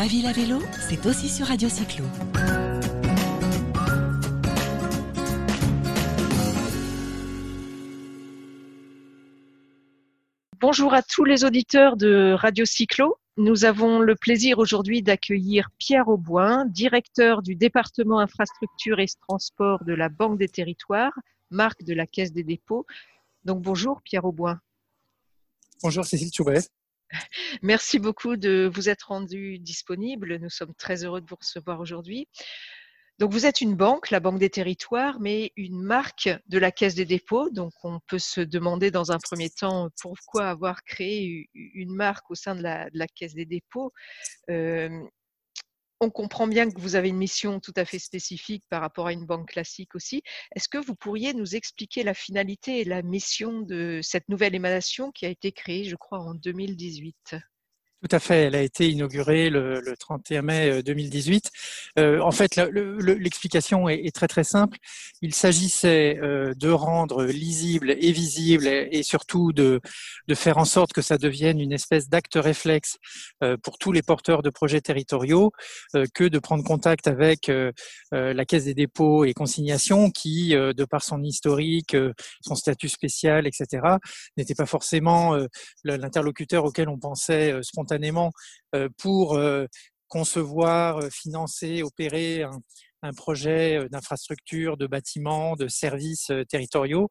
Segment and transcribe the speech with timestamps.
[0.00, 2.06] Ma ville à vélo, c'est aussi sur Radio Cyclo.
[10.58, 13.18] Bonjour à tous les auditeurs de Radio Cyclo.
[13.36, 19.92] Nous avons le plaisir aujourd'hui d'accueillir Pierre Auboin, directeur du département infrastructure et transport de
[19.92, 21.12] la Banque des territoires,
[21.50, 22.86] marque de la Caisse des dépôts.
[23.44, 24.60] Donc bonjour Pierre Auboin.
[25.82, 26.62] Bonjour Cécile Choubet.
[27.62, 30.36] Merci beaucoup de vous être rendu disponible.
[30.36, 32.28] Nous sommes très heureux de vous recevoir aujourd'hui.
[33.20, 36.94] Donc vous êtes une banque, la Banque des Territoires, mais une marque de la Caisse
[36.94, 37.50] des dépôts.
[37.50, 42.34] Donc on peut se demander dans un premier temps pourquoi avoir créé une marque au
[42.34, 43.92] sein de la, Caisse des dépôts.
[44.48, 44.88] Euh,
[46.00, 49.12] on comprend bien que vous avez une mission tout à fait spécifique par rapport à
[49.12, 50.22] une banque classique aussi.
[50.56, 55.12] Est-ce que vous pourriez nous expliquer la finalité et la mission de cette nouvelle émanation
[55.12, 57.36] qui a été créée, je crois, en 2018
[58.00, 58.44] tout à fait.
[58.44, 61.50] Elle a été inaugurée le, 31 mai 2018.
[61.98, 64.78] Euh, euh, en fait, l'explication est, très très simple.
[65.20, 69.80] Il s'agissait euh, de rendre lisible et visible et, surtout de,
[70.28, 72.96] de, faire en sorte que ça devienne une espèce d'acte réflexe
[73.62, 75.52] pour tous les porteurs de projets territoriaux
[76.14, 77.50] que de prendre contact avec
[78.12, 81.96] la Caisse des dépôts et consignations qui, de par son historique,
[82.40, 83.82] son statut spécial, etc.,
[84.36, 85.36] n'était pas forcément
[85.84, 87.89] l'interlocuteur auquel on pensait spontanément
[88.74, 89.66] euh, pour euh,
[90.08, 97.08] concevoir, euh, financer, opérer un, projet d'infrastructure, de bâtiments, de services territoriaux.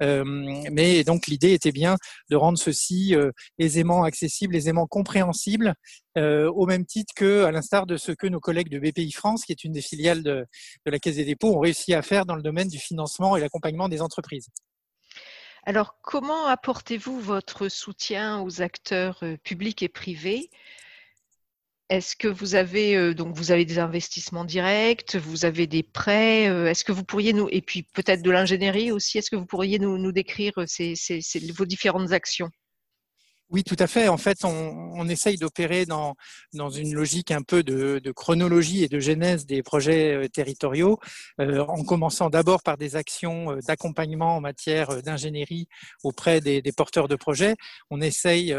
[0.00, 1.96] mais donc l'idée était bien
[2.30, 3.16] de rendre ceci
[3.58, 5.74] aisément accessible, aisément compréhensible,
[6.16, 9.50] au même titre que, à l'instar de ce que nos collègues de BPI France, qui
[9.50, 10.46] est une des filiales de,
[10.86, 13.40] de la Caisse des dépôts, ont réussi à faire dans le domaine du financement et
[13.40, 14.46] l'accompagnement des entreprises.
[15.64, 20.50] Alors, comment apportez-vous votre soutien aux acteurs euh, publics et privés?
[21.88, 26.48] Est-ce que vous avez euh, donc vous avez des investissements directs, vous avez des prêts
[26.48, 29.46] euh, Est-ce que vous pourriez nous et puis peut-être de l'ingénierie aussi Est-ce que vous
[29.46, 32.50] pourriez nous, décrire vos différentes actions?
[33.52, 34.08] Oui, tout à fait.
[34.08, 36.14] En fait, on, on essaye d'opérer dans,
[36.54, 40.98] dans une logique un peu de, chronologie et de genèse des projets euh, territoriaux,
[41.38, 45.68] euh, en commençant d'abord par des actions euh, d'accompagnement en matière d'ingénierie
[46.02, 47.54] auprès des, porteurs de projets.
[47.90, 48.54] On essaye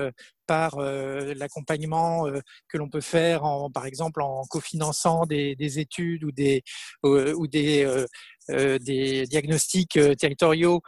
[0.45, 2.27] par l'accompagnement
[2.67, 6.63] que l'on peut faire, en, par exemple en cofinançant des, des études ou des,
[7.03, 8.05] ou des
[8.49, 10.81] diagnostics territoriaux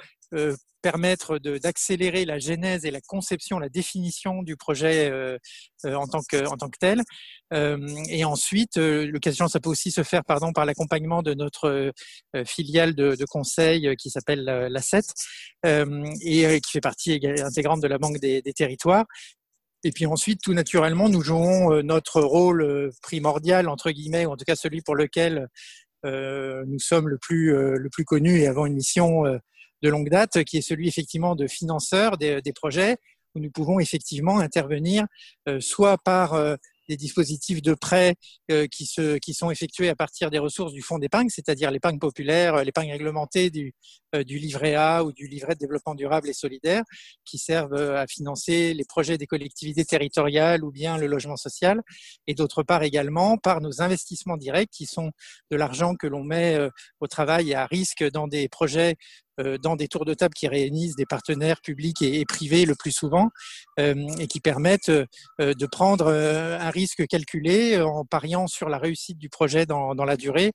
[0.85, 5.35] permettre d'accélérer la genèse et la conception, la définition du projet euh,
[5.85, 7.01] euh, en, tant que, tel.
[7.53, 11.91] Euh, et ensuite, l'occasion, ça peut aussi se faire pardon, par l'accompagnement de notre
[12.45, 15.05] filiale de, conseil qui s'appelle la 7
[15.63, 19.05] et qui fait partie intégrante de la Banque des, des territoires.
[19.83, 24.45] Et puis ensuite, tout naturellement, nous jouons notre rôle primordial, entre guillemets, ou en tout
[24.45, 25.47] cas celui pour lequel
[26.03, 29.23] nous sommes le plus, le plus connus et avons une mission
[29.81, 32.97] de longue date, qui est celui effectivement de financeurs des, des projets,
[33.35, 35.05] où nous pouvons effectivement intervenir
[35.47, 36.55] euh, soit par euh,
[36.87, 38.13] des dispositifs de prêt
[38.51, 41.97] euh, qui, se, qui sont effectués à partir des ressources du fonds d'épargne, c'est-à-dire l'épargne
[41.97, 43.73] populaire, l'épargne réglementée du,
[44.13, 46.83] du livret A ou du livret de développement durable et solidaire,
[47.25, 51.81] qui servent à financer les projets des collectivités territoriales ou bien le logement social,
[52.27, 55.11] et d'autre part également par nos investissements directs, qui sont
[55.49, 56.59] de l'argent que l'on met
[56.99, 59.24] au travail et à risque dans des projets euh,
[59.61, 63.29] dans des tours de table qui réunissent des partenaires publics et, privés le plus souvent
[63.79, 65.05] euh, et qui permettent euh,
[65.39, 70.17] de prendre un risque calculé en pariant sur la réussite du projet dans, dans la
[70.17, 70.51] durée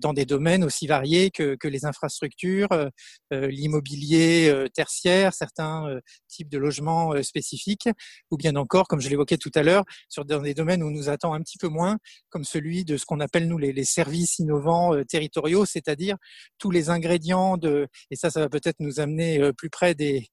[0.00, 2.68] dans des domaines aussi variés que, que les infrastructures,
[3.30, 7.88] l'immobilier tertiaire, certains types de logements spécifiques
[8.30, 11.08] ou bien encore, comme je l'évoquais tout à l'heure, sur dans des domaines où nous
[11.08, 11.98] attend un petit peu moins,
[12.30, 16.16] comme celui de ce qu'on appelle nous les services innovants territoriaux, c'est-à-dire
[16.58, 20.26] tous les ingrédients de et ça, ça va peut-être nous amener euh, plus près des,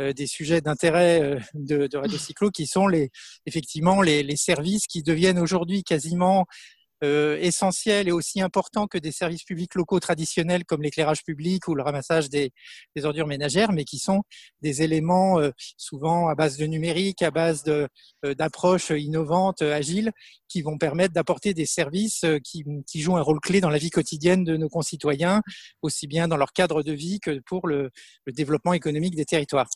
[0.00, 3.10] euh, des sujets d'intérêt euh, de, de Radio Cyclo, qui sont les,
[3.46, 6.46] effectivement les, les services qui deviennent aujourd'hui quasiment
[7.02, 11.74] euh, essentiels et aussi importants que des services publics locaux traditionnels comme l'éclairage public ou
[11.74, 12.52] le ramassage des,
[13.02, 14.22] ordures ménagères, mais qui sont
[14.60, 17.64] des éléments euh, souvent à base de numérique, à base
[18.22, 20.12] d'approches innovantes, agiles,
[20.48, 22.64] qui vont permettre d'apporter des services qui,
[23.00, 25.42] jouent un rôle clé dans la vie quotidienne de nos concitoyens,
[25.82, 27.90] aussi bien dans leur cadre de vie que pour le
[28.26, 29.68] développement économique des territoires.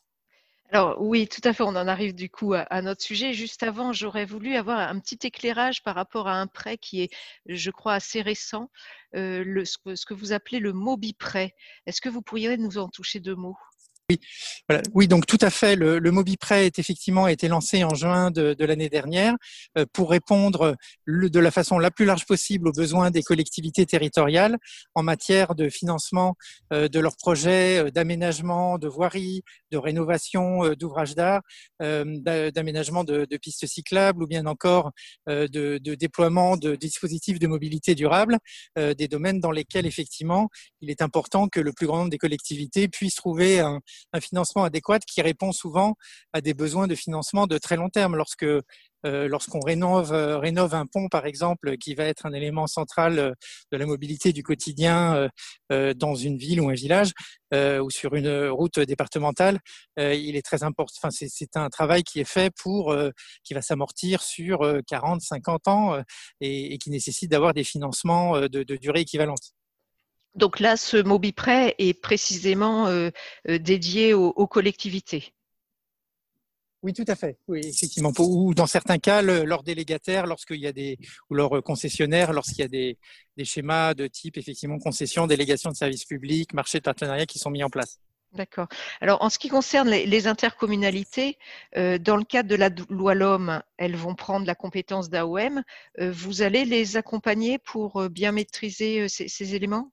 [0.71, 3.33] Alors oui, tout à fait, on en arrive du coup à, notre sujet.
[3.33, 7.11] Juste avant, j'aurais voulu avoir un petit éclairage par rapport à un prêt qui est,
[7.47, 8.71] je crois, assez récent,
[9.15, 11.55] euh, ce, que, vous appelez le Mobi prêt.
[11.87, 13.57] Est-ce que vous pourriez nous en toucher deux mots?
[14.11, 14.21] Oui,
[14.69, 14.83] voilà.
[14.93, 15.77] oui, donc tout à fait.
[15.77, 19.35] Le, le MobiPrêt est effectivement a été lancé en juin de, de l'année dernière
[19.79, 23.87] euh, pour répondre le, de la façon la plus large possible aux besoins des collectivités
[23.87, 24.59] territoriales
[24.95, 26.35] en matière de financement
[26.75, 29.43] euh, de leurs projets euh, d'aménagement, de voirie,
[29.73, 31.41] de rénovation d'ouvrages d'art,
[31.81, 34.93] d'aménagement de, de, pistes cyclables ou bien encore
[35.27, 38.39] de, de, déploiement de dispositifs de mobilité durable,
[38.77, 40.49] des domaines dans lesquels effectivement
[40.81, 43.81] il est important que le plus grand nombre des collectivités puissent trouver un,
[44.13, 45.95] un financement adéquat qui répond souvent
[46.33, 48.17] à des besoins de financement de très long terme.
[48.17, 48.47] Lorsque
[49.05, 53.19] euh, lorsqu'on rénove, euh, rénove un pont, par exemple, qui va être un élément central
[53.19, 53.33] euh,
[53.71, 55.29] de la mobilité du quotidien
[55.71, 57.13] dans une ville ou un village
[57.53, 59.59] ou sur une route départementale,
[59.97, 60.93] il est très important.
[61.03, 62.97] Enfin, c'est un travail qui est fait pour,
[63.43, 65.99] qui va s'amortir sur 40, 50 ans
[66.41, 69.53] et, et qui nécessite d'avoir des financements de, de durée équivalente.
[70.35, 73.11] Donc là, ce MobiPrêt est précisément euh,
[73.47, 75.33] dédié aux, aux, collectivités.
[76.83, 77.39] Oui, tout à fait.
[77.49, 78.13] Oui, effectivement.
[78.19, 80.99] Ou dans certains cas, le, leurs délégataires, lorsqu'il y a des,
[81.31, 82.99] ou leurs concessionnaires, lorsqu'il y a des,
[83.37, 87.51] des, schémas de type, effectivement, concession, délégation de services publics, marché de partenariat qui sont
[87.51, 88.01] mis en place.
[88.35, 88.67] D'accord.
[89.01, 91.39] Alors, en ce qui concerne les, intercommunalités,
[91.77, 95.63] euh, dans le cadre de la loi LOM, elles vont prendre la compétence d'AOM.
[96.01, 99.93] Euh, vous allez les accompagner pour euh, bien maîtriser ces éléments?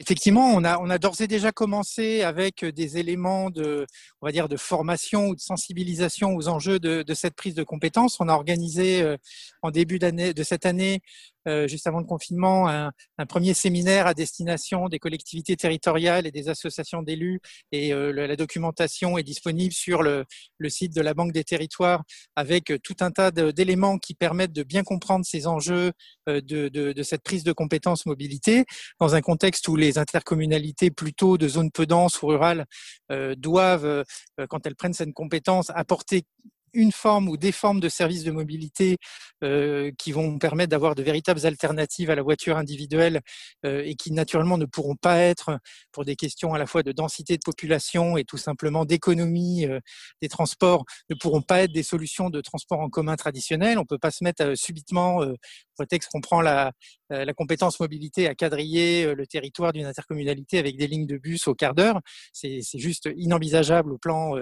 [0.00, 3.86] Effectivement, on a, on a d'ores et déjà commencé avec des éléments de,
[4.20, 7.62] on va dire, de formation ou de sensibilisation aux enjeux de, de cette prise de
[7.62, 8.18] compétences.
[8.18, 9.16] On a organisé euh,
[9.62, 11.33] en début d'année, de cette année, euh,
[11.66, 12.92] juste avant le confinement, un,
[13.26, 17.40] premier séminaire à destination des collectivités territoriales et des associations d'élus.
[17.72, 20.24] Et euh, la documentation est disponible sur le,
[20.68, 22.02] site de la Banque des Territoires
[22.36, 25.92] avec tout un tas d'éléments qui permettent de bien comprendre ces enjeux
[26.26, 28.64] de, de, de cette prise de compétences mobilité
[29.00, 32.66] dans un contexte où les intercommunalités plutôt de zones peu denses ou rurales
[33.10, 34.04] euh, doivent, euh,
[34.48, 36.24] quand elles prennent cette compétence, apporter
[36.74, 38.98] une forme ou des formes de services de mobilité
[39.42, 43.20] euh, qui vont permettre d'avoir de véritables alternatives à la voiture individuelle
[43.64, 45.58] euh, et qui naturellement ne pourront pas être
[45.92, 49.80] pour des questions à la fois de densité de population et tout simplement d'économie euh,
[50.20, 53.78] des transports ne pourront pas être des solutions de transport en commun traditionnelles.
[53.78, 55.34] On peut pas se mettre euh, subitement euh,
[55.76, 56.72] prétexte qu'on prend la,
[57.12, 61.48] euh, la compétence mobilité à quadriller le territoire d'une intercommunalité avec des lignes de bus
[61.48, 62.00] au quart d'heure.
[62.32, 64.34] C'est juste inenvisageable au plan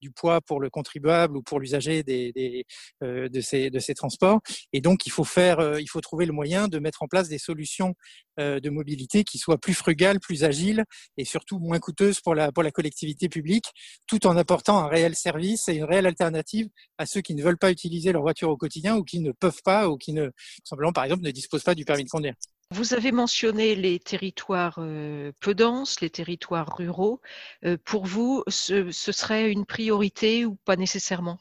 [0.00, 2.64] du poids pour le contribuable ou pour des,
[3.02, 4.40] euh, de, ces, de ces transports.
[4.72, 7.28] Et donc, il faut faire, euh, il faut trouver le moyen de mettre en place
[7.28, 7.94] des solutions
[8.38, 10.84] euh, de mobilité qui soient plus frugales, plus agiles
[11.16, 13.66] et surtout moins coûteuses pour la, pour la collectivité publique,
[14.06, 16.68] tout en apportant un réel service et une réelle alternative
[16.98, 19.62] à ceux qui ne veulent pas utiliser leur voiture au quotidien ou qui ne peuvent
[19.64, 20.30] pas ou qui ne,
[20.64, 22.34] simplement, par exemple, ne disposent pas du permis de conduire.
[22.72, 24.78] Vous avez mentionné les territoires
[25.40, 27.20] peu denses, les territoires ruraux.
[27.84, 31.40] Pour vous, ce, serait une priorité ou pas nécessairement?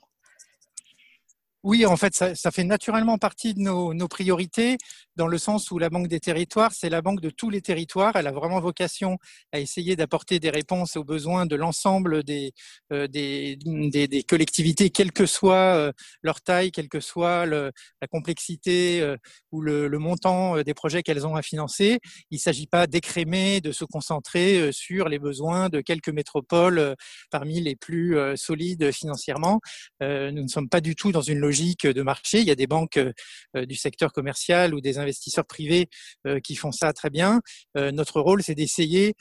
[1.64, 4.78] Oui, en fait, ça, ça, fait naturellement partie de nos, nos, priorités,
[5.16, 8.16] dans le sens où la Banque des territoires, c'est la banque de tous les territoires.
[8.16, 9.18] Elle a vraiment vocation
[9.52, 12.54] à essayer d'apporter des réponses aux besoins de l'ensemble des,
[12.94, 15.92] euh, des, des, des, collectivités, quelle que soit euh,
[16.24, 17.72] leur taille, quelle que soit le,
[18.02, 19.18] la complexité euh,
[19.52, 22.00] ou le, le, montant euh, des projets qu'elles ont à financer.
[22.32, 26.96] Il ne s'agit pas d'écrémer, de se concentrer euh, sur les besoins de quelques métropoles
[27.32, 29.60] parmi les plus solides financièrement.
[30.02, 32.40] nous ne sommes pas du tout dans une de marché.
[32.40, 35.90] Il y a des banques euh, du secteur commercial ou des investisseurs privés
[36.28, 37.42] euh, qui font ça très bien.
[37.78, 39.14] Euh, notre rôle, c'est d'essayer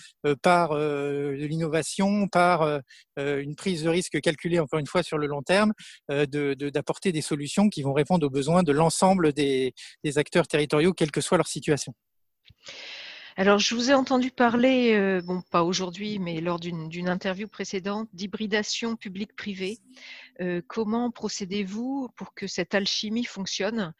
[0.42, 2.80] par de l'innovation, par
[3.16, 5.72] une prise de risque calculée encore une fois sur le long terme,
[6.08, 9.72] d'apporter de, des solutions qui vont répondre aux besoins de l'ensemble des,
[10.16, 11.94] acteurs territoriaux, quelle que soit leur situation.
[13.40, 18.08] Alors, je vous ai entendu parler, euh, bon, pas aujourd'hui, mais lors d'une interview précédente,
[18.12, 19.78] d'hybridation publique-privée.
[20.68, 23.92] Comment procédez-vous pour que cette alchimie fonctionne,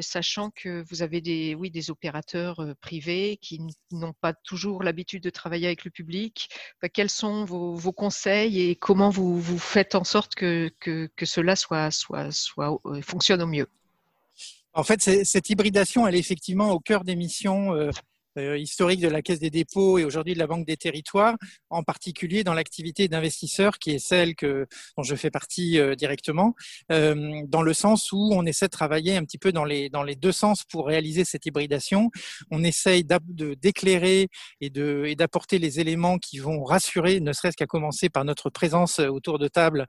[0.00, 3.60] sachant que vous avez des, oui, des opérateurs privés qui
[3.92, 6.48] n'ont pas toujours l'habitude de travailler avec le public?
[6.78, 11.10] Enfin, Quels sont vos, vos, conseils et comment vous, vous faites en sorte que, que,
[11.16, 13.68] que cela soit, soit, soit, fonctionne au mieux?
[14.72, 17.72] En fait, cette hybridation, elle est effectivement au cœur des missions
[18.36, 21.36] euh, historique de la Caisse des dépôts et aujourd'hui de la Banque des territoires,
[21.70, 26.54] en particulier dans l'activité d'investisseur qui est celle que, dont je fais partie euh, directement,
[26.90, 30.02] euh, dans le sens où on essaie de travailler un petit peu dans les, dans
[30.02, 32.10] les deux sens pour réaliser cette hybridation.
[32.50, 34.28] On essaye d'éclairer
[34.60, 39.38] et d'apporter les éléments qui vont rassurer, ne serait-ce qu'à commencer par notre présence autour
[39.38, 39.86] de table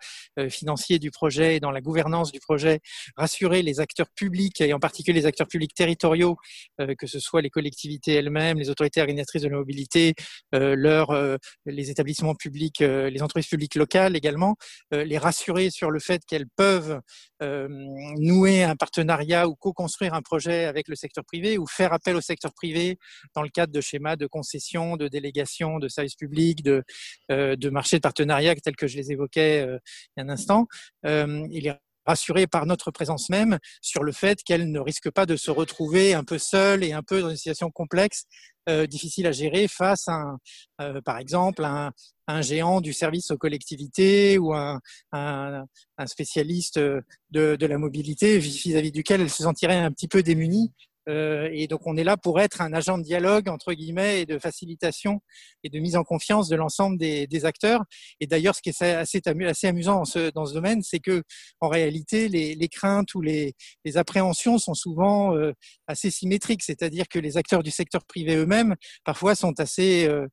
[0.49, 2.79] financier du projet et dans la gouvernance du projet,
[3.15, 6.37] rassurer les acteurs publics et en particulier les acteurs publics territoriaux,
[6.77, 10.13] que ce soit les collectivités elles eux-mêmes, les autorités organisatrices de la mobilité,
[10.51, 14.55] leur, les établissements publics, les entreprises publiques locales également,
[14.91, 16.99] les rassurer sur le fait qu'elles peuvent
[17.41, 22.21] nouer un partenariat ou co-construire un projet avec le secteur privé ou faire appel au
[22.21, 22.97] secteur privé
[23.35, 26.83] dans le cadre de schémas de concession, de délégation, de services publics, de,
[27.29, 30.67] de marchés de partenariat tels que je les évoquais il y a un instant.
[31.03, 35.35] il est rassurée par notre présence même sur le fait qu'elle ne risque pas de
[35.35, 38.25] se retrouver un peu seule et un peu dans une situation complexe,
[38.67, 40.35] euh, difficile à gérer face à,
[40.81, 41.91] euh, par exemple, un,
[42.27, 44.79] un, géant du service aux collectivités ou un,
[45.11, 45.65] un,
[46.07, 50.71] spécialiste de, de, la mobilité vis-à-vis -vis duquel elle se sentirait un petit peu démunie.
[50.71, 54.25] euh, et donc on est là pour être un agent de dialogue entre guillemets et
[54.25, 55.21] de facilitation
[55.63, 57.83] et de mise en confiance de l'ensemble des, acteurs.
[58.19, 59.21] Et d'ailleurs, ce qui est assez,
[59.67, 61.23] amusant dans ce, domaine, c'est que
[61.59, 63.53] en réalité, les, craintes ou les,
[63.95, 65.53] appréhensions sont souvent euh,
[65.87, 66.63] assez symétriques.
[66.63, 70.27] C'est-à-dire que les acteurs du secteur privé eux-mêmes parfois sont assez euh,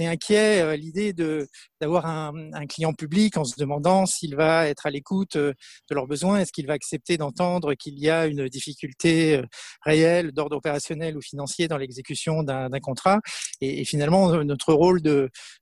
[0.00, 1.12] inquiets à l'idée
[1.80, 5.54] d'avoir un, client public en se demandant s'il va être à l'écoute de
[5.90, 9.40] leurs besoins, est-ce qu'il va accepter d'entendre qu'il y a une difficulté
[9.84, 13.20] réelle d'ordre opérationnel ou financier dans l'exécution d'un contrat.
[13.60, 15.00] Et, finalement, notre rôle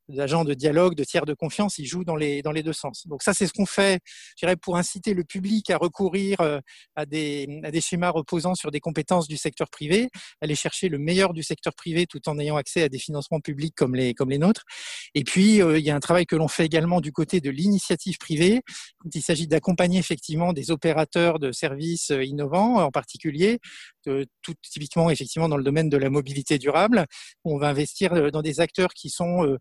[0.08, 3.06] d'agent de, dialogue, de tiers de confiance, il joue dans les, dans les deux sens.
[3.06, 4.00] Donc ça, c'est ce qu'on fait,
[4.36, 6.60] je dirais, pour inciter le public à recourir euh,
[6.94, 10.08] à des, à des schémas reposant sur des compétences du secteur privé,
[10.40, 13.74] aller chercher le meilleur du secteur privé tout en ayant accès à des financements publics
[13.76, 14.64] comme les, comme les nôtres.
[15.14, 17.50] Et puis, euh, il y a un travail que l'on fait également du côté de
[17.50, 18.62] l'initiative privée,
[18.98, 23.58] quand il s'agit d'accompagner effectivement des opérateurs de services euh, innovants, en particulier,
[24.42, 27.06] tout typiquement effectivement dans le domaine de la mobilité durable.
[27.44, 29.58] On va investir euh, dans des acteurs qui sont euh,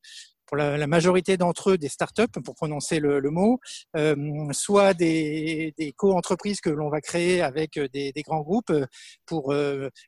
[0.48, 3.60] pour la, majorité d'entre eux des startups, pour prononcer le, mot,
[3.98, 4.16] euh,
[4.52, 8.72] soit des, des co-entreprises que l'on va créer avec des, des, grands groupes
[9.26, 9.56] pour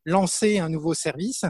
[0.06, 1.44] lancer un nouveau service.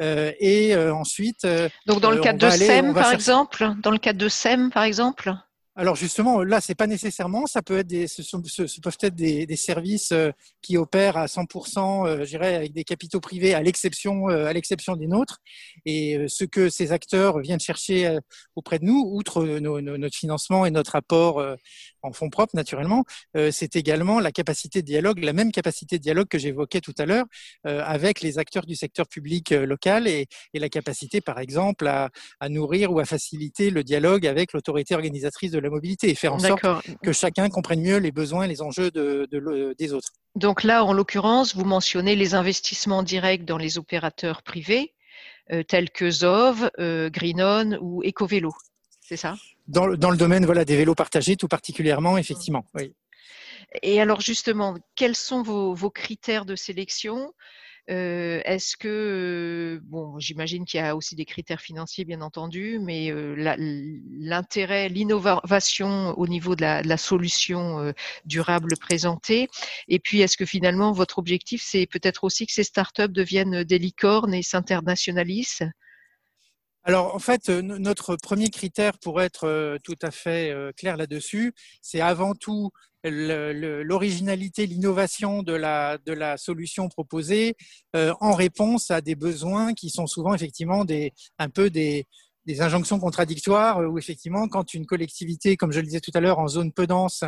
[0.00, 1.46] et ensuite...
[1.86, 5.32] Donc dans le cadre de SEM, par exemple Dans le cadre de SEM, par exemple?
[5.74, 7.46] Alors justement, là, c'est pas nécessairement.
[7.46, 11.16] Ça peut être des, ce, sont, ce peuvent être des, des, services euh, qui opèrent
[11.16, 15.06] à 100%, euh, je dirais, avec des capitaux privés, à l'exception, euh, à l'exception des
[15.06, 15.38] nôtres.
[15.86, 18.18] Et ce que ces acteurs viennent chercher
[18.54, 21.42] auprès de nous, outre notre financement et notre apport
[22.02, 23.04] en fonds propres, naturellement,
[23.50, 27.06] c'est également la capacité de dialogue, la même capacité de dialogue que j'évoquais tout à
[27.06, 27.26] l'heure,
[27.64, 32.10] avec les acteurs du secteur public local et, et, la capacité, par exemple, à,
[32.40, 36.34] à nourrir ou à faciliter le dialogue avec l'autorité organisatrice de la mobilité et faire
[36.34, 36.62] en sorte
[37.02, 39.28] que chacun comprenne mieux les besoins et les enjeux de,
[39.78, 40.08] des autres.
[40.34, 44.94] Donc là, en l'occurrence, vous mentionnez les investissements directs dans les opérateurs privés
[45.52, 48.52] euh, tels que Zov, euh, Greenon ou EcoVélo.
[49.00, 49.36] C'est ça?
[49.66, 52.64] Dans, dans, le domaine voilà, des vélos partagés, tout particulièrement, effectivement.
[52.74, 52.94] Oui.
[53.82, 57.32] Et alors justement, quels sont vos, vos critères de sélection?
[57.88, 64.88] Est-ce que, bon, j'imagine qu'il y a aussi des critères financiers, bien entendu, mais l'intérêt,
[64.88, 67.92] l'innovation au niveau de la, solution
[68.24, 69.48] durable présentée,
[69.88, 73.78] et puis est-ce que finalement votre objectif, c'est peut-être aussi que ces startups deviennent des
[73.78, 75.70] licornes et s'internationalisent?
[76.84, 82.34] Alors en fait, notre premier critère pour être tout à fait clair là-dessus, c'est avant
[82.34, 82.70] tout
[83.04, 87.56] l'originalité, l'innovation de la, de la solution proposée
[87.96, 92.06] euh, en réponse à des besoins qui sont souvent effectivement des, un peu des,
[92.46, 96.38] des injonctions contradictoires où effectivement quand une collectivité, comme je le disais tout à l'heure,
[96.38, 97.24] en zone peu dense,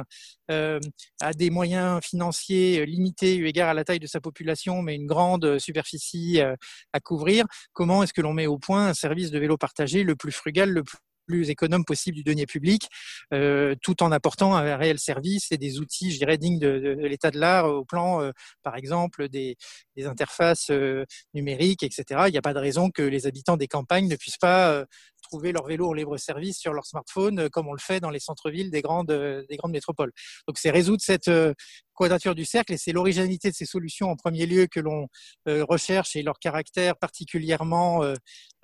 [0.50, 0.80] euh,
[1.20, 5.06] a des moyens financiers limités eu égard à la taille de sa population, mais une
[5.06, 6.54] grande superficie euh,
[6.92, 10.16] à couvrir, comment est-ce que l'on met au point un service de vélo partagé le
[10.16, 12.88] plus frugal, le plus plus économe possible du denier public,
[13.32, 17.30] euh, tout en apportant un réel service et des outils, je dirais, dignes de, l'état
[17.30, 18.30] de l'art au plan, euh,
[18.62, 19.56] par exemple, des,
[19.96, 21.04] des interfaces euh,
[21.34, 22.24] numériques, etc.
[22.26, 24.84] Il n'y a pas de raison que les habitants des campagnes ne puissent pas euh,
[25.34, 28.10] trouver leur vélo en libre service sur leur smartphone, euh, comme on le fait dans
[28.10, 29.08] les centres-villes des grandes,
[29.48, 30.12] des grandes métropoles.
[30.46, 31.30] Donc, c'est résoudre cette
[31.94, 35.06] quadrature du cercle et c'est l'originalité de ces solutions en premier lieu que l'on
[35.46, 38.02] recherche et leur caractère particulièrement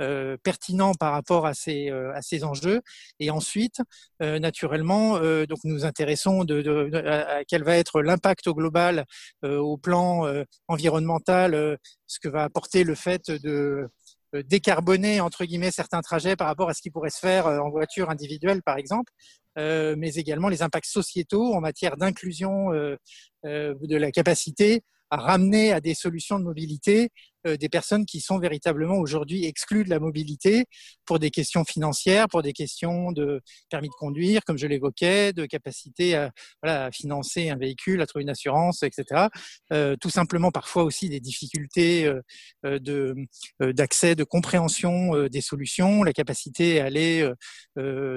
[0.00, 2.80] euh, pertinent par rapport à ces, à ces enjeux.
[3.20, 3.80] Et ensuite,
[4.20, 9.04] naturellement, donc nous intéressons de, à quel va être l'impact au global
[9.44, 10.24] au plan
[10.66, 11.78] environnemental,
[12.10, 13.88] ce que va apporter le fait de euh,
[14.34, 17.70] décarboner entre guillemets certains trajets par rapport à ce qui pourrait se faire euh, en
[17.70, 19.12] voiture individuelle par exemple,
[19.58, 22.70] euh, mais également les impacts sociétaux en matière d'inclusion
[23.44, 27.10] de la capacité à ramener à des solutions de mobilité
[27.44, 30.66] des personnes qui sont véritablement aujourd'hui exclues de la mobilité
[31.04, 35.47] pour des questions financières, pour des questions de permis de conduire, comme je l'évoquais, de
[35.47, 36.30] capacité à,
[36.62, 39.28] voilà, à, financer un véhicule, à trouver une assurance, etc.
[40.00, 42.12] tout simplement parfois aussi des difficultés
[42.64, 43.14] de
[43.61, 47.28] d'accès, de compréhension des solutions, la capacité à aller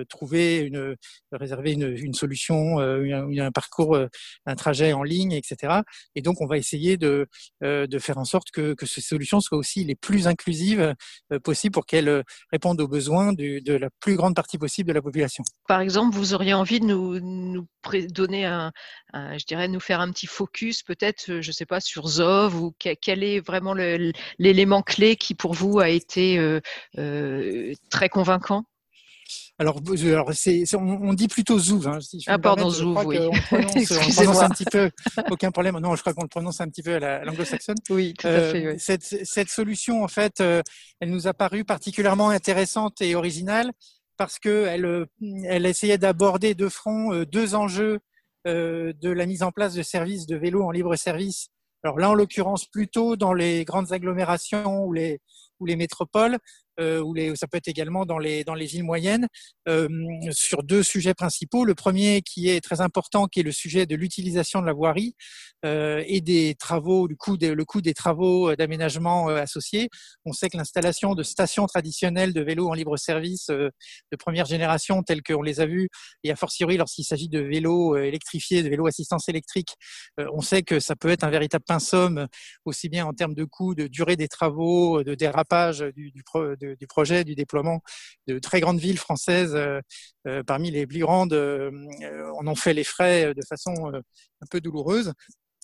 [0.10, 0.96] trouver une
[1.32, 3.98] réserver une, une solution, un, un parcours,
[4.46, 5.82] un trajet en ligne, etc.
[6.16, 7.28] Et donc on va essayer de,
[7.62, 10.96] de faire en sorte que, que ces solutions soient aussi les plus inclusives
[11.44, 15.44] possibles pour qu'elles répondent aux besoins de la plus grande partie possible de la population.
[15.68, 17.68] Par exemple, vous auriez envie de nous,
[18.10, 18.72] donner un,
[19.14, 23.24] je dirais, nous faire un petit focus peut-être, je sais pas, sur Zov ou quel
[23.24, 26.60] est vraiment l'élément clé qui pour vous a été euh,
[26.98, 28.66] euh, très convaincant?
[29.60, 31.88] Alors, alors c'est, on, on, dit plutôt Zouv.
[31.88, 33.20] Hein, si ah, pardon, Zouv, oui.
[33.22, 34.90] On prononce, on prononce un petit peu,
[35.30, 35.78] aucun problème.
[35.80, 37.76] Non, je crois qu'on le prononce un petit peu à l'anglo-saxonne.
[37.90, 38.68] Oui, tout à euh, fait.
[38.72, 38.80] Oui.
[38.80, 40.62] Cette, cette, solution, en fait, euh,
[41.00, 43.72] elle nous a paru particulièrement intéressante et originale
[44.18, 45.06] parce qu'elle euh,
[45.46, 48.00] elle essayait d'aborder de front euh, deux enjeux
[48.46, 51.48] de la mise en place de services de vélo en libre service.
[51.84, 55.22] Alors là, en l'occurrence, plutôt dans les grandes agglomérations ou les,
[55.60, 56.38] ou les métropoles, euh,
[56.80, 59.28] ou les, ça peut être également dans les, dans les moyennes,
[59.68, 59.88] euh,
[60.32, 61.66] sur deux sujets principaux.
[61.66, 65.16] Le premier qui est très important, qui est le sujet de l'utilisation de la voirie
[65.66, 69.90] euh, et des travaux, du coup, le coût des travaux d'aménagement associés.
[70.26, 75.04] On sait que l'installation de stations traditionnelles de vélos en libre service de première génération,
[75.04, 75.90] telles qu'on les a vues,
[76.24, 79.76] et a fortiori lorsqu'il s'agit de vélos électrifiés, de vélos assistance électrique,
[80.18, 82.10] on sait que ça peut être un véritable pinceau,
[82.66, 86.24] aussi bien en termes de coûts, de durée des travaux, de dérapage du, du,
[86.80, 87.82] du projet, du déploiement
[88.28, 89.82] de très grandes villes françaises, euh,
[90.28, 91.72] euh, parmi les plus grandes, euh,
[92.40, 95.14] on en fait les frais de façon un peu douloureuse.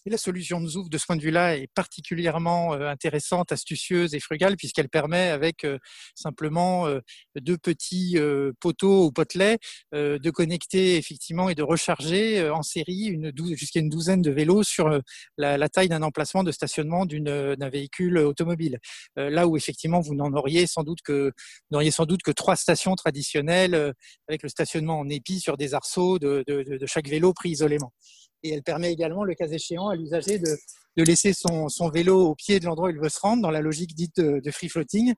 [0.10, 4.20] La solution de Zouf, de ce point de vue-là, est particulièrement euh, intéressante, astucieuse et
[4.20, 5.78] frugale, puisqu'elle permet, avec euh,
[6.16, 7.00] simplement euh,
[7.39, 8.18] deux petits
[8.60, 9.60] poteaux ou potelets,
[9.94, 13.20] de connecter effectivement et de recharger en série
[13.54, 14.89] jusqu'à une douzaine de vélos sur
[15.38, 18.80] la, taille d'un emplacement de stationnement d'un véhicule automobile.
[19.16, 21.32] Là où effectivement vous n'en auriez sans doute que
[21.72, 23.94] n'auriez sans doute que trois stations traditionnelles
[24.28, 27.94] avec le stationnement en épi sur des arceaux de chaque vélo pris isolément
[28.43, 30.58] et elle permet également, le cas échéant, à l'usager de,
[30.98, 33.52] de, laisser son, son, vélo au pied de l'endroit où il veut se rendre, dans
[33.52, 35.13] la logique dite de, free floating.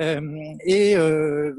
[0.00, 0.20] Euh,
[0.64, 1.52] et euh,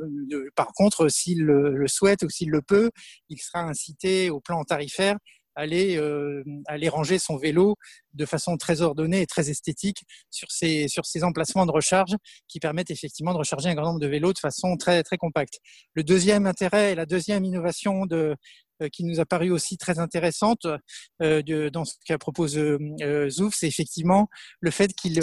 [0.56, 2.90] par contre, s'il le, souhaite ou s'il le peut,
[3.28, 5.18] il sera incité au plan tarifaire
[5.56, 7.76] à aller, euh, aller ranger son vélo
[8.14, 12.16] de façon très ordonnée et très esthétique sur ces, sur ces emplacements de recharge
[12.48, 15.60] qui permettent effectivement de recharger un grand nombre de vélos de façon très, très compacte.
[15.96, 18.36] Le deuxième intérêt et la deuxième innovation de,
[18.92, 20.68] qui nous a paru aussi très intéressante
[21.22, 24.30] euh, dans ce qu'a propose euh, Zouf, c'est effectivement
[24.62, 25.22] le fait qu'il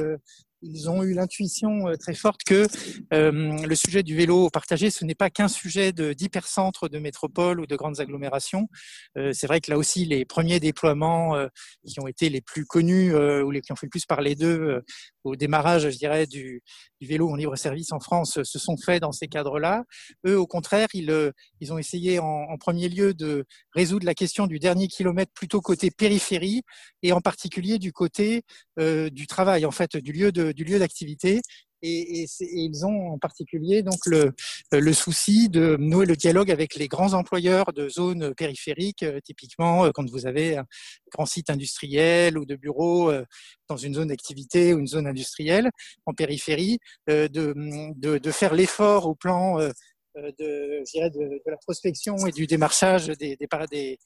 [0.63, 2.67] ils ont eu l'intuition très forte que
[3.13, 7.61] euh, le sujet du vélo partagé, ce n'est pas qu'un sujet d'hypercentre de, de métropole
[7.61, 8.69] ou de grandes agglomérations.
[9.17, 11.49] Euh, c'est vrai que là aussi, les premiers déploiements euh,
[11.87, 14.83] qui ont été les plus connus ou les qui ont fait le plus parler d'eux
[15.27, 16.63] au démarrage, je dirais, du,
[17.01, 19.85] vélo en libre service en France se sont faits dans ces cadres-là.
[20.27, 24.59] Eux, au contraire, ils, ils ont essayé en, premier lieu de résoudre la question du
[24.59, 26.63] dernier kilomètre plutôt côté périphérie
[27.03, 28.43] et en particulier du côté
[28.79, 31.43] du travail, en fait, du lieu d'activité.
[31.87, 34.33] Et, ils ont en particulier donc le,
[34.73, 39.85] le, souci de nouer le dialogue avec les grands employeurs de zones périphériques, euh, typiquement
[39.85, 40.67] euh, quand vous avez un
[41.13, 43.25] grand site industriel ou de bureau euh,
[43.69, 45.71] dans une zone d'activité ou une zone industrielle
[46.07, 53.99] en périphérie, de, faire l'effort au plan de, la prospection et du démarchage des, des,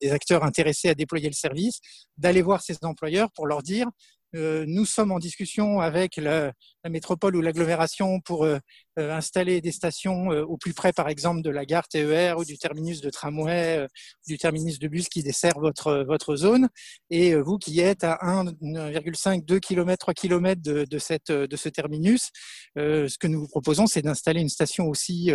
[0.00, 1.80] des, acteurs intéressés à déployer le service,
[2.16, 3.90] d'aller voir ces employeurs pour leur dire euh,
[4.32, 6.52] nous sommes en discussion avec la,
[6.88, 8.58] métropole ou l'agglomération pour euh,
[9.00, 12.44] euh, installer des stations euh, au plus près, par exemple, de la gare TER ou
[12.44, 13.86] du terminus de tramway, euh,
[14.26, 16.68] du terminus de bus qui dessert votre, votre zone.
[17.08, 21.68] Et vous qui êtes à 1,5, 2 km, 3 km de, de, cette, de ce
[21.68, 22.30] terminus,
[22.76, 25.32] ce que nous vous proposons, c'est d'installer une station aussi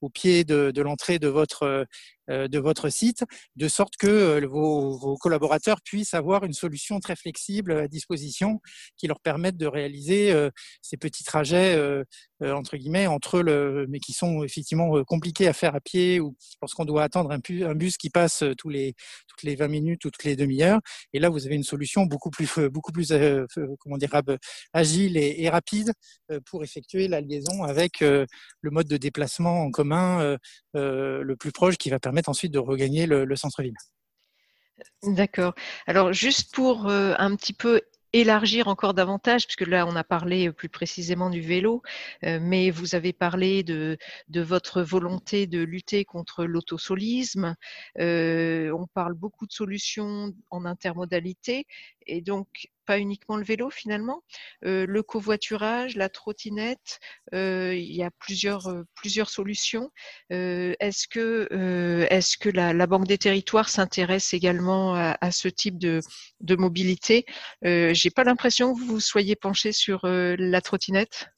[0.00, 1.86] au pied de l'entrée de votre
[2.28, 3.24] de votre site,
[3.56, 8.60] de sorte que vos, vos, collaborateurs puissent avoir une solution très flexible à disposition
[8.96, 10.34] qui leur permette de réaliser
[10.82, 12.04] ces petits trajets
[12.40, 16.36] entre guillemets entre le, mais qui sont effectivement euh, compliqués à faire à pied ou
[16.62, 18.94] lorsqu'on doit attendre un, bus qui passe euh, tous les,
[19.26, 20.80] toutes les 20 minutes ou toutes les demi-heures.
[21.12, 23.12] Et là, vous avez une solution beaucoup plus, euh, beaucoup plus,
[23.80, 24.10] comment dire,
[24.72, 25.92] agile et, rapide
[26.44, 28.26] pour effectuer la liaison avec le
[28.64, 30.36] mode de déplacement en commun
[30.74, 33.74] le plus proche qui va permettre ensuite de regagner le, le centre-ville.
[35.02, 35.54] D'accord.
[35.86, 37.80] Alors juste pour un petit peu
[38.12, 41.82] élargir encore davantage, puisque là, on a parlé plus précisément du vélo,
[42.24, 47.54] euh, mais vous avez parlé de, de votre volonté de lutter contre l'autosolisme.
[47.98, 51.66] Euh, on parle beaucoup de solutions en intermodalité,
[52.06, 54.22] et donc pas uniquement le vélo finalement,
[54.64, 57.00] euh, le covoiturage, la trottinette,
[57.34, 59.90] euh, il y a plusieurs, euh, plusieurs solutions.
[60.30, 61.48] est-ce que,
[62.10, 66.00] est-ce que la, Banque des territoires s'intéresse également à, ce type de,
[66.40, 67.26] de mobilité?
[67.62, 71.28] J'ai pas l'impression que vous soyez penché sur la trottinette.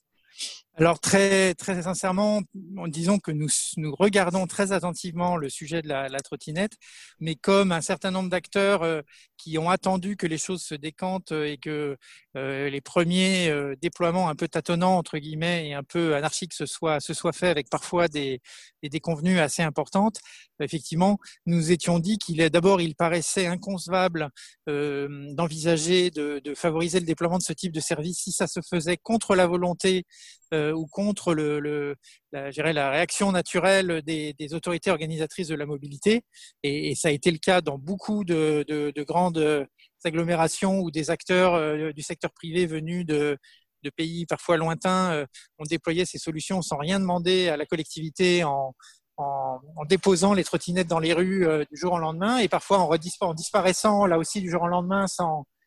[0.76, 6.20] Alors très très sincèrement, disons que nous, nous regardons très attentivement le sujet de la,
[6.20, 6.72] trottinette,
[7.18, 9.02] mais comme un certain nombre d'acteurs
[9.42, 11.96] qui ont attendu que les choses se décantent et que
[12.36, 16.66] euh, les premiers euh, déploiements un peu tâtonnants entre guillemets et un peu anarchiques se
[16.66, 18.40] soient se soient faits avec parfois des,
[18.82, 20.20] des déconvenues assez importantes,
[20.60, 24.28] effectivement, nous étions dit qu'il est d'abord il paraissait inconcevable
[24.66, 28.96] d'envisager de, de favoriser le déploiement de ce type de service si ça se faisait
[28.96, 30.04] contre la volonté
[30.52, 31.94] euh, ou contre le, le
[32.32, 36.22] la, la, réaction naturelle des, des, autorités organisatrices de la mobilité.
[36.64, 39.66] Et, ça a été le cas dans beaucoup de, de, de grandes
[40.04, 43.36] agglomérations où des acteurs euh, du secteur privé venus de,
[43.82, 45.26] de pays parfois lointains euh,
[45.58, 48.74] ont déployé ces solutions sans rien demander à la collectivité en,
[49.16, 52.90] en, déposant les trottinettes dans les rues du jour au lendemain et parfois en,
[53.20, 55.59] en disparaissant là aussi du jour au lendemain sans, euh,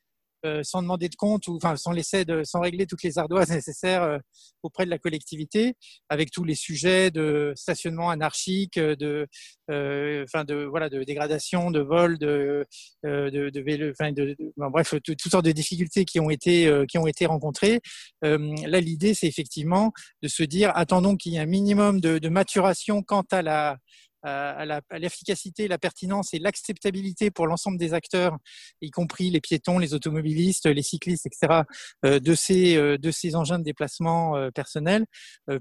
[0.64, 4.04] sans demander de compte ou enfin sans laisser de sans régler toutes les ardoises nécessaires
[4.04, 4.18] euh,
[4.62, 5.74] auprès de la collectivité
[6.10, 9.28] avec tous les sujets de stationnement anarchique de
[9.72, 12.66] euh, enfin de voilà de dégradation de vol de
[13.04, 16.98] de, de vélo enfin de, de bref toutes sortes de difficultés qui ont été qui
[16.98, 17.82] ont été rencontrées.
[18.22, 22.30] Là l'idée c'est effectivement de se dire attendons qu'il y ait un minimum de, de
[22.30, 23.78] maturation quant à la
[24.24, 24.66] à
[24.98, 28.38] l'efficacité, la pertinence et l'acceptabilité pour l'ensemble des acteurs,
[28.82, 31.64] y compris les piétons, les automobilistes, les cyclistes, etc.,
[32.06, 35.06] euh, de ces, euh, de ces engins de déplacement euh, personnel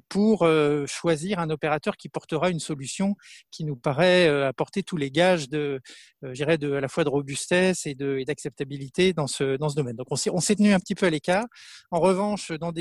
[0.08, 0.46] pour
[0.86, 3.14] choisir un opérateur qui portera une solution
[3.50, 5.80] qui nous paraît apporter tous les gages de,
[6.22, 9.96] de à la fois de robustesse et d'acceptabilité dans ce dans ce domaine.
[9.96, 11.44] Donc on s'est tenu un petit peu à l'écart.
[11.90, 12.72] En revanche, dans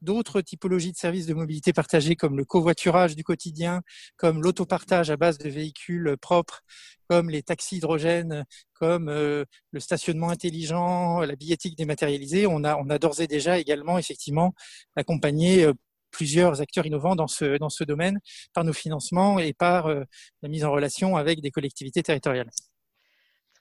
[0.00, 3.82] d'autres typologies de services de mobilité partagée comme le covoiturage du quotidien,
[4.16, 6.62] comme l'autopartage à base de véhicules propres,
[7.08, 13.20] comme les taxis hydrogènes, comme euh, le stationnement intelligent, la billettique dématérialisée, on a, d'ores
[13.20, 14.54] et déjà également effectivement
[14.96, 15.72] accompagné euh,
[16.10, 18.20] plusieurs acteurs innovants dans ce, dans ce domaine
[18.52, 20.04] par nos financements et par euh,
[20.42, 22.50] la mise en relation avec des collectivités territoriales.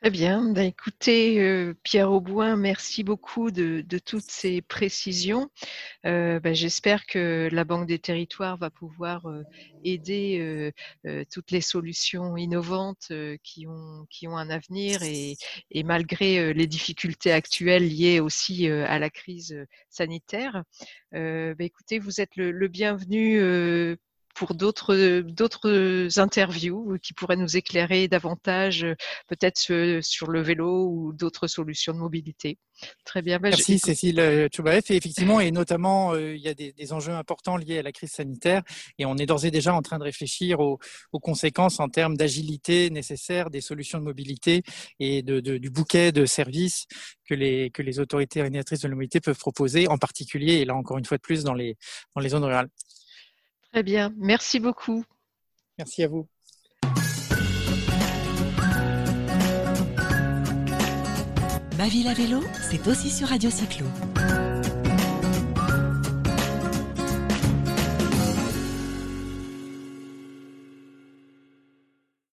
[0.04, 0.52] Très bien.
[0.52, 5.50] Ben, écoutez, euh, Pierre Aubouin, merci beaucoup de, de toutes ces précisions.
[6.06, 9.44] Euh, ben, J'espère que la Banque des Territoires va pouvoir euh,
[9.86, 10.72] aider euh,
[11.10, 15.38] euh, toutes les solutions innovantes euh, qui, ont, qui ont un avenir et,
[15.72, 19.56] et malgré les difficultés actuelles liées aussi à la crise
[19.90, 20.64] sanitaire.
[21.14, 23.40] Ben, écoutez, vous êtes le, le bienvenu
[24.34, 28.86] pour d'autres d'autres interviews qui pourraient nous éclairer davantage
[29.28, 29.58] peut-être
[30.02, 32.58] sur le vélo ou d'autres solutions de mobilité.
[33.06, 33.40] Très bien.
[33.40, 34.90] Ben, Merci Cécile Tchoubaef.
[34.92, 37.92] Et effectivement, et notamment, euh, il y a des, des, enjeux importants liés à la
[37.92, 38.64] crise sanitaire
[38.98, 40.80] et on est d'ores et déjà en train de réfléchir aux,
[41.12, 44.64] aux conséquences en termes d'agilité nécessaire des solutions de mobilité
[45.00, 46.86] et de, de, du bouquet de services
[47.26, 50.76] que les, que les autorités organisatrices de la mobilité peuvent proposer, en particulier, et là
[50.76, 51.78] encore une fois de plus, dans les,
[52.16, 52.70] dans les zones rurales.
[53.74, 55.04] Très bien, merci beaucoup.
[55.80, 56.28] Merci à vous.
[61.76, 63.88] Ma ville à vélo, c'est aussi sur Radio Cyclo.